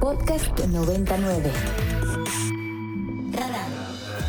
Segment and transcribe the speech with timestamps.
[0.00, 1.52] Podcast 99.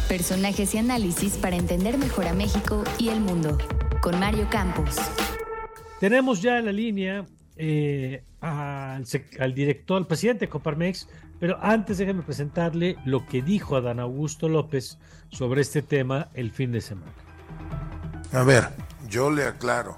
[0.10, 3.58] Personajes y análisis para entender mejor a México y el mundo.
[4.02, 4.98] Con Mario Campos.
[6.02, 9.06] Tenemos ya en la línea eh, al,
[9.40, 11.08] al, director, al presidente de Coparmex,
[11.40, 14.98] pero antes déjeme presentarle lo que dijo Adán Augusto López
[15.30, 17.14] sobre este tema el fin de semana.
[18.34, 18.68] A ver,
[19.08, 19.98] yo le aclaro,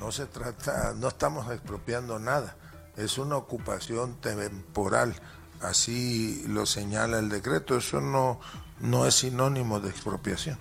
[0.00, 2.56] no se trata, no estamos expropiando nada,
[2.96, 5.14] es una ocupación temporal,
[5.60, 8.40] así lo señala el decreto, eso no,
[8.80, 10.58] no es sinónimo de expropiación.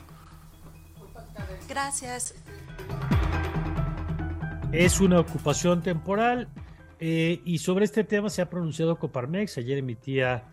[1.68, 2.36] Gracias.
[4.72, 6.50] Es una ocupación temporal
[7.00, 9.58] eh, y sobre este tema se ha pronunciado Coparmex.
[9.58, 10.46] Ayer emitía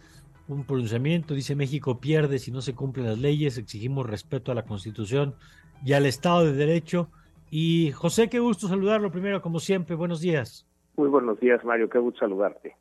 [0.48, 4.64] un pronunciamiento, dice México pierde si no se cumplen las leyes, exigimos respeto a la
[4.64, 5.36] Constitución
[5.84, 7.10] y al Estado de Derecho.
[7.50, 9.94] Y José, qué gusto saludarlo primero, como siempre.
[9.94, 10.67] Buenos días.
[10.98, 11.88] Muy buenos días, Mario.
[11.88, 12.74] Qué gusto saludarte.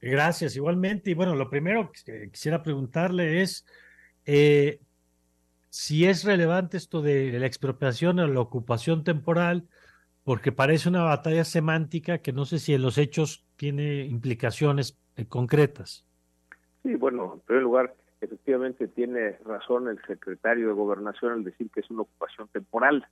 [0.00, 1.10] Gracias, igualmente.
[1.10, 3.66] Y bueno, lo primero que quisiera preguntarle es
[4.24, 4.80] eh,
[5.68, 9.68] si es relevante esto de la expropiación o la ocupación temporal
[10.24, 15.26] porque parece una batalla semántica que no sé si en los hechos tiene implicaciones eh,
[15.26, 16.06] concretas.
[16.82, 21.80] Sí, bueno, en primer lugar, efectivamente tiene razón el secretario de Gobernación al decir que
[21.80, 23.06] es una ocupación temporal,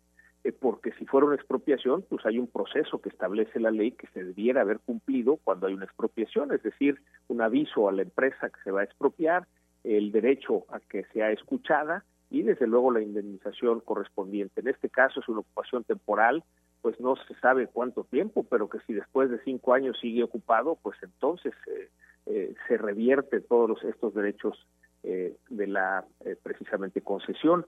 [0.61, 4.25] porque si fuera una expropiación, pues hay un proceso que establece la ley que se
[4.25, 8.61] debiera haber cumplido cuando hay una expropiación, es decir, un aviso a la empresa que
[8.64, 9.47] se va a expropiar,
[9.84, 14.61] el derecho a que sea escuchada y desde luego la indemnización correspondiente.
[14.61, 16.45] En este caso es una ocupación temporal,
[16.83, 20.78] pues no se sabe cuánto tiempo, pero que si después de cinco años sigue ocupado,
[20.83, 21.91] pues entonces eh,
[22.27, 24.67] eh, se revierte todos estos derechos
[25.02, 26.05] eh, de la
[26.42, 27.67] precisamente concesión.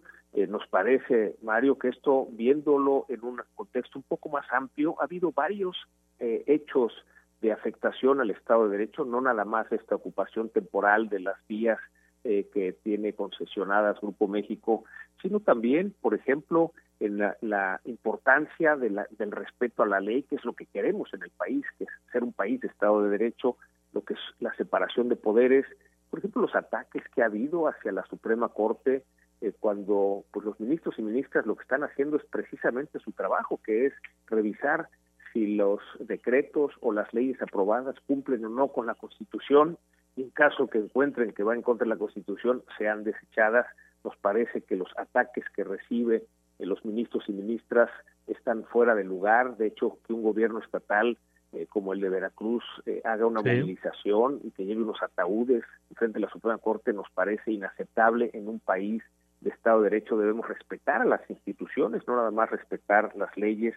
[0.49, 5.33] Nos parece, Mario, que esto, viéndolo en un contexto un poco más amplio, ha habido
[5.33, 5.77] varios
[6.19, 6.93] hechos
[7.41, 11.79] de afectación al Estado de Derecho, no nada más esta ocupación temporal de las vías
[12.23, 14.85] que tiene concesionadas Grupo México,
[15.23, 20.37] sino también, por ejemplo, en la, importancia de la, del respeto a la ley, que
[20.37, 23.11] es lo que queremos en el país, que es ser un país de Estado de
[23.11, 23.57] Derecho,
[23.93, 25.67] lo que es la separación de poderes,
[26.11, 29.05] por ejemplo, los ataques que ha habido hacia la Suprema Corte,
[29.41, 33.61] eh, cuando pues los ministros y ministras lo que están haciendo es precisamente su trabajo,
[33.65, 33.95] que es
[34.27, 34.89] revisar
[35.33, 39.79] si los decretos o las leyes aprobadas cumplen o no con la Constitución,
[40.17, 43.67] y en caso que encuentren que va en contra de la Constitución, sean desechadas.
[44.05, 46.25] Nos parece que los ataques que recibe
[46.59, 47.91] eh, los ministros y ministras
[48.27, 49.57] están fuera de lugar.
[49.57, 51.17] De hecho, que un gobierno estatal
[51.53, 55.65] eh, como el de Veracruz eh, haga una movilización y que lleve unos ataúdes
[55.97, 59.03] frente a la Suprema Corte nos parece inaceptable en un país
[59.41, 60.17] de Estado de Derecho.
[60.17, 63.75] Debemos respetar a las instituciones, no nada más respetar las leyes.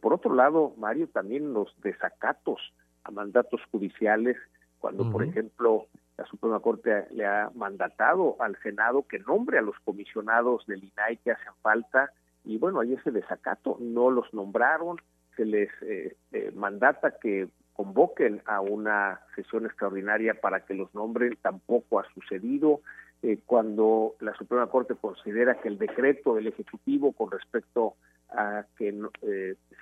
[0.00, 2.60] por otro lado, Mario, también los desacatos
[3.04, 4.36] a mandatos judiciales,
[4.78, 9.78] cuando, por ejemplo, la Suprema Corte le ha mandatado al Senado que nombre a los
[9.80, 12.12] comisionados del INAI que hacen falta
[12.44, 14.96] y bueno, hay ese desacato, no los nombraron,
[15.36, 21.38] se les eh, eh, mandata que convoquen a una sesión extraordinaria para que los nombren,
[21.42, 22.80] tampoco ha sucedido.
[23.22, 27.96] Eh, cuando la Suprema Corte considera que el decreto del Ejecutivo con respecto
[28.30, 28.94] a que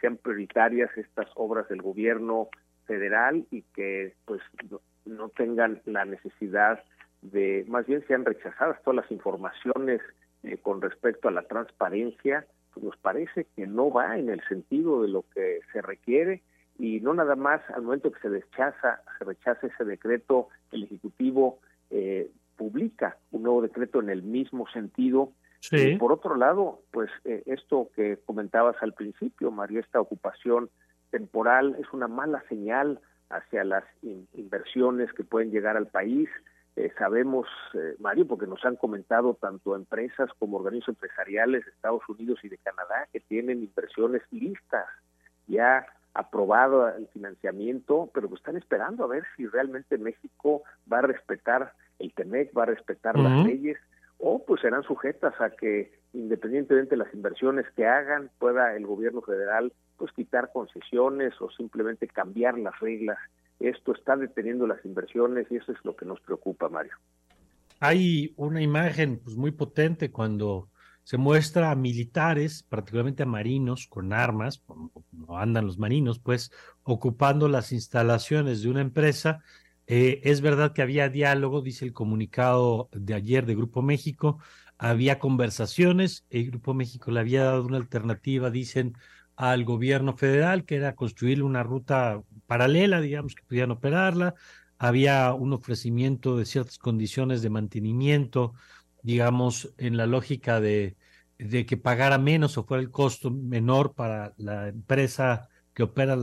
[0.00, 2.48] sean prioritarias estas obras del gobierno
[2.86, 4.40] federal y que pues
[5.04, 6.82] no tengan la necesidad
[7.22, 10.00] de, más bien sean rechazadas todas las informaciones
[10.42, 15.02] eh, con respecto a la transparencia, pues nos parece que no va en el sentido
[15.02, 16.42] de lo que se requiere
[16.78, 21.58] y no nada más al momento que se rechaza, se rechaza ese decreto, el Ejecutivo
[21.90, 25.32] eh, publica un nuevo decreto en el mismo sentido.
[25.60, 25.96] Sí.
[25.96, 30.70] por otro lado, pues eh, esto que comentabas al principio, María, esta ocupación
[31.10, 33.84] temporal es una mala señal hacia las
[34.34, 36.28] inversiones que pueden llegar al país.
[36.76, 42.02] Eh, sabemos, eh, Mario, porque nos han comentado tanto empresas como organismos empresariales de Estados
[42.08, 44.86] Unidos y de Canadá que tienen inversiones listas,
[45.48, 51.02] ya aprobado el financiamiento, pero que están esperando a ver si realmente México va a
[51.02, 53.76] respetar el TEMEC, va a respetar las leyes,
[54.18, 59.20] o pues serán sujetas a que independientemente de las inversiones que hagan, pueda el gobierno
[59.22, 63.18] federal pues quitar concesiones o simplemente cambiar las reglas.
[63.60, 66.92] Esto está deteniendo las inversiones y eso es lo que nos preocupa, Mario.
[67.80, 70.68] Hay una imagen pues, muy potente cuando
[71.02, 76.52] se muestra a militares, particularmente a marinos con armas, como andan los marinos, pues
[76.82, 79.42] ocupando las instalaciones de una empresa.
[79.90, 84.38] Eh, es verdad que había diálogo, dice el comunicado de ayer de Grupo México,
[84.76, 88.94] había conversaciones, el Grupo México le había dado una alternativa, dicen,
[89.34, 94.34] al gobierno federal, que era construir una ruta paralela, digamos, que pudieran operarla.
[94.78, 98.54] había un ofrecimiento de ciertas condiciones de mantenimiento,
[99.02, 100.96] digamos, en la lógica de,
[101.38, 106.16] que pagara menos o fuera el costo menor para la empresa que opera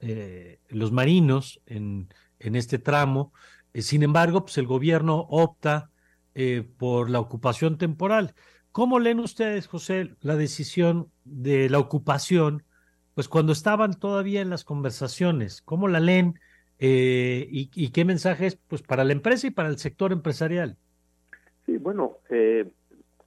[0.00, 2.08] eh, los marinos en,
[2.42, 3.32] en este tramo.
[3.72, 5.90] Eh, sin embargo, pues el gobierno opta
[6.34, 8.34] eh, por la ocupación temporal.
[8.70, 12.64] ¿Cómo leen ustedes, José, la decisión de la ocupación?
[13.14, 16.38] Pues cuando estaban todavía en las conversaciones, ¿cómo la leen
[16.78, 20.76] y, y, qué mensajes pues para la empresa y para el sector empresarial?
[21.64, 22.18] Sí, bueno,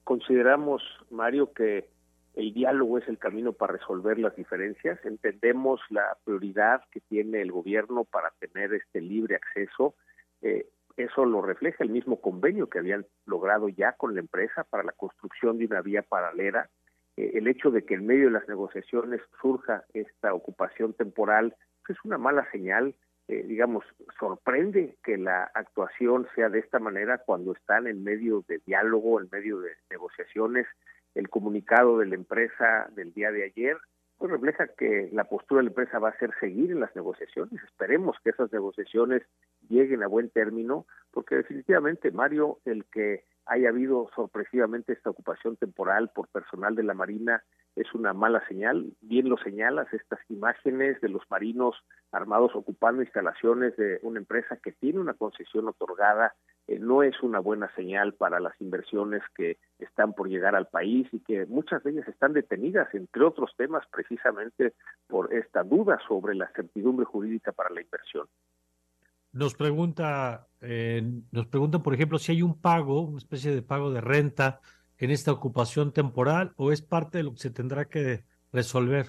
[0.03, 1.87] consideramos, Mario, que
[2.35, 4.99] el diálogo es el camino para resolver las diferencias.
[5.05, 9.95] Entendemos la prioridad que tiene el gobierno para tener este libre acceso.
[10.41, 10.67] Eh,
[10.97, 14.91] eso lo refleja el mismo convenio que habían logrado ya con la empresa para la
[14.91, 16.69] construcción de una vía paralela.
[17.15, 21.55] Eh, el hecho de que en medio de las negociaciones surja esta ocupación temporal
[21.85, 22.95] pues es una mala señal.
[23.27, 23.83] Eh, digamos,
[24.19, 29.29] sorprende que la actuación sea de esta manera cuando están en medio de diálogo, en
[29.31, 30.67] medio de negociaciones
[31.15, 33.77] el comunicado de la empresa del día de ayer
[34.17, 37.61] pues refleja que la postura de la empresa va a ser seguir en las negociaciones.
[37.63, 39.23] Esperemos que esas negociaciones
[39.67, 46.11] lleguen a buen término, porque definitivamente, Mario, el que haya habido sorpresivamente esta ocupación temporal
[46.15, 47.43] por personal de la Marina
[47.75, 48.93] es una mala señal.
[49.01, 51.75] Bien lo señalas, estas imágenes de los marinos
[52.11, 56.33] armados ocupando instalaciones de una empresa que tiene una concesión otorgada
[56.67, 61.07] eh, no es una buena señal para las inversiones que están por llegar al país
[61.11, 64.73] y que muchas de ellas están detenidas, entre otros temas, precisamente
[65.07, 68.27] por esta duda sobre la certidumbre jurídica para la inversión.
[69.31, 73.91] Nos pregunta, eh, nos preguntan, por ejemplo, si hay un pago, una especie de pago
[73.91, 74.61] de renta
[74.97, 79.07] en esta ocupación temporal o es parte de lo que se tendrá que resolver.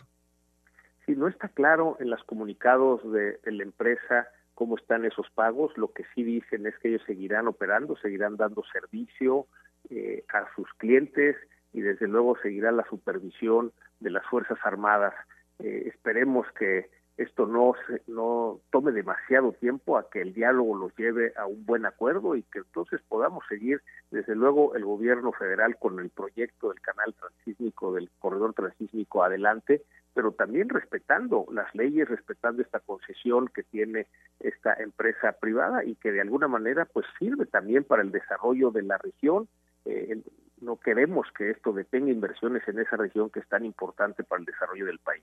[1.05, 5.77] Sí, no está claro en los comunicados de la empresa cómo están esos pagos.
[5.77, 9.47] Lo que sí dicen es que ellos seguirán operando, seguirán dando servicio
[9.91, 11.37] eh, a sus clientes
[11.73, 15.15] y desde luego seguirá la supervisión de las Fuerzas Armadas.
[15.61, 17.75] Eh, esperemos que esto no
[18.07, 22.43] no tome demasiado tiempo a que el diálogo los lleve a un buen acuerdo y
[22.43, 23.81] que entonces podamos seguir
[24.11, 29.83] desde luego el gobierno federal con el proyecto del canal transísmico del corredor transísmico adelante
[30.13, 34.07] pero también respetando las leyes respetando esta concesión que tiene
[34.41, 38.83] esta empresa privada y que de alguna manera pues sirve también para el desarrollo de
[38.83, 39.49] la región.
[39.85, 40.23] Eh,
[40.61, 44.47] no queremos que esto detenga inversiones en esa región que es tan importante para el
[44.47, 45.23] desarrollo del país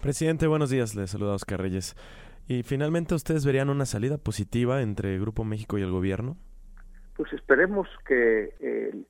[0.00, 0.94] Presidente, buenos días.
[0.94, 1.96] Le saluda Oscar Reyes.
[2.48, 6.36] ¿Y finalmente ustedes verían una salida positiva entre Grupo México y el gobierno?
[7.16, 8.54] Pues esperemos que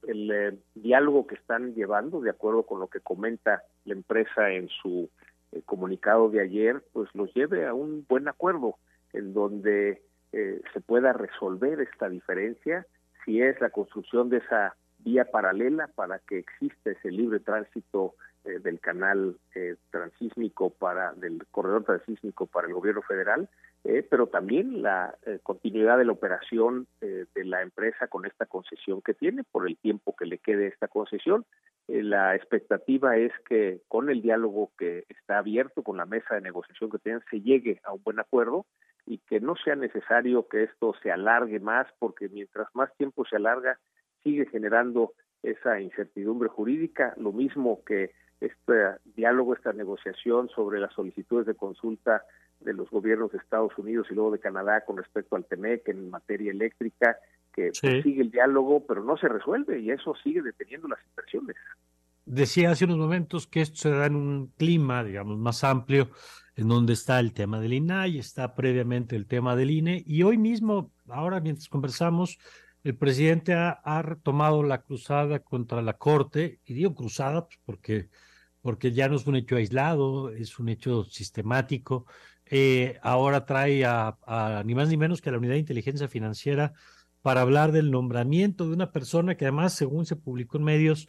[0.07, 4.69] el, eh, diálogo que están llevando, de acuerdo con lo que comenta la empresa en
[4.69, 5.11] su
[5.53, 8.77] eh, comunicado de ayer, pues los lleve a un buen acuerdo
[9.13, 10.03] en donde
[10.33, 12.87] eh, se pueda resolver esta diferencia,
[13.25, 18.15] si es la construcción de esa vía paralela para que exista ese libre tránsito
[18.47, 23.49] eh, del canal eh, transísmico para del corredor transísmico para el gobierno federal
[23.85, 25.15] eh, pero también la
[25.45, 30.17] continuidad de la operación de la empresa con esta concesión que tiene por el tiempo
[30.17, 31.45] que le quede esta concesión.
[31.87, 36.91] La expectativa es que con el diálogo que está abierto con la mesa de negociación
[36.91, 38.67] que tienen se llegue a un buen acuerdo
[39.07, 43.37] y que no sea necesario que esto se alargue más porque mientras más tiempo se
[43.37, 43.79] alarga
[44.25, 45.13] sigue generando
[45.43, 48.73] esa incertidumbre jurídica, lo mismo que este
[49.17, 52.23] diálogo, esta negociación sobre las solicitudes de consulta
[52.61, 56.11] de los gobiernos de Estados Unidos y luego de Canadá con respecto al TEMEC en
[56.11, 57.17] materia eléctrica,
[57.53, 61.57] que pues, sigue el diálogo, pero no se resuelve y eso sigue deteniendo las inversiones.
[62.25, 66.11] Decía hace unos momentos que esto se da en un clima, digamos, más amplio,
[66.57, 70.39] en donde está el tema del INAI, está previamente el tema del INE, y hoy
[70.39, 72.39] mismo, ahora mientras conversamos,
[72.87, 78.09] el presidente ha, ha retomado la cruzada contra la Corte, y digo cruzada pues, porque
[78.67, 82.05] porque ya no es un hecho aislado, es un hecho sistemático.
[82.47, 84.19] Eh, ahora trae a,
[84.65, 86.73] ni más ni menos que a la Unidad de Inteligencia Financiera
[87.23, 91.07] para hablar del nombramiento de una persona que además, según se publicó en medios,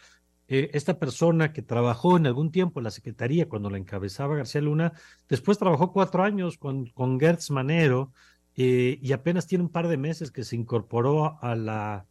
[0.47, 4.61] eh, esta persona que trabajó en algún tiempo en la Secretaría cuando la encabezaba García
[4.61, 4.93] Luna,
[5.27, 8.13] después trabajó cuatro años con, con Gertz Manero
[8.57, 12.07] eh, y apenas tiene un par de meses que se incorporó a la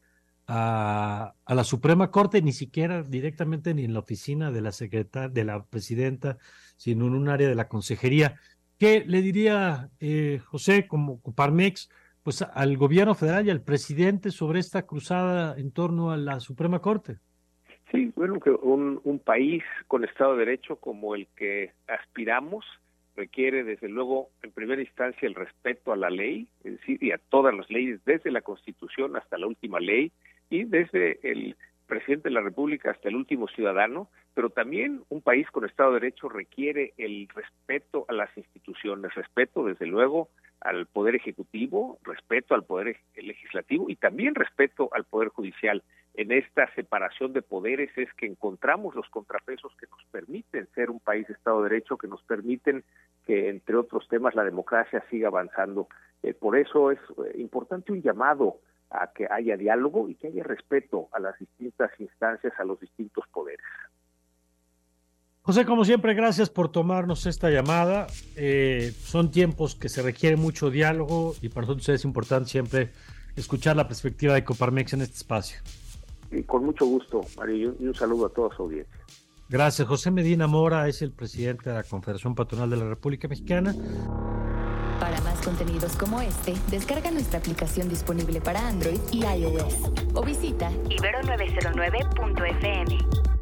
[0.48, 5.44] a, la Suprema Corte, ni siquiera directamente ni en la oficina de la secretaria, de
[5.44, 6.38] la presidenta,
[6.76, 8.36] sino en un área de la consejería.
[8.78, 11.90] ¿Qué le diría eh, José como Coparmex
[12.22, 16.80] pues al gobierno federal y al presidente sobre esta cruzada en torno a la Suprema
[16.80, 17.18] Corte?
[17.92, 22.64] Sí, bueno, que un, un país con Estado de Derecho como el que aspiramos
[23.16, 26.46] requiere desde luego en primera instancia el respeto a la ley,
[26.87, 30.12] y a todas las leyes, desde la Constitución hasta la última ley
[30.50, 31.56] y desde el
[31.87, 36.00] presidente de la República hasta el último ciudadano, pero también un país con Estado de
[36.00, 40.28] Derecho requiere el respeto a las instituciones, respeto desde luego
[40.60, 45.82] al Poder Ejecutivo, respeto al Poder Legislativo y también respeto al Poder Judicial.
[46.14, 50.98] En esta separación de poderes es que encontramos los contrapesos que nos permiten ser un
[50.98, 52.84] país de Estado de Derecho, que nos permiten
[53.26, 55.88] que, entre otros temas, la democracia siga avanzando.
[56.22, 58.60] Eh, por eso es eh, importante un llamado
[58.90, 63.26] a que haya diálogo y que haya respeto a las distintas instancias, a los distintos
[63.28, 63.66] poderes.
[65.46, 68.08] José, como siempre, gracias por tomarnos esta llamada.
[68.34, 72.90] Eh, son tiempos que se requiere mucho diálogo y para nosotros es importante siempre
[73.36, 75.60] escuchar la perspectiva de Coparmex en este espacio.
[76.32, 78.98] Y con mucho gusto, Mario, y un saludo a toda su audiencia.
[79.48, 79.86] Gracias.
[79.86, 83.72] José Medina Mora es el presidente de la Confederación Patronal de la República Mexicana.
[84.98, 90.72] Para más contenidos como este, descarga nuestra aplicación disponible para Android y iOS o visita
[90.88, 93.36] ibero909.fm.